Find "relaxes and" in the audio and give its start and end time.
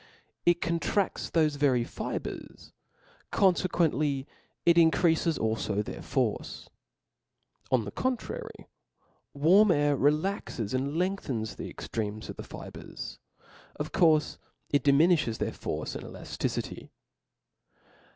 9.95-10.97